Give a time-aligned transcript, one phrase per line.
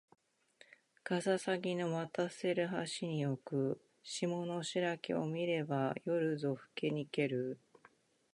[1.03, 2.67] かささぎの渡せる
[2.99, 7.59] 橋に置く霜の白きを見れば夜ぞふけにける